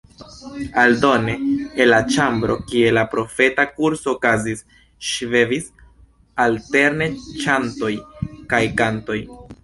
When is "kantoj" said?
8.81-9.19